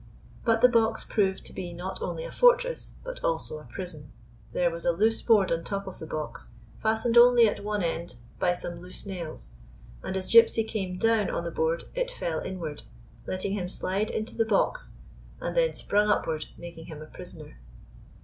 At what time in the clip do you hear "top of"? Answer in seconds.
5.63-5.99